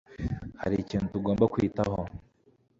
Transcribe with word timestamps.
hari 0.61 0.75
ikintu 0.79 1.07
tugomba 1.13 1.45
kwitaho. 1.53 1.99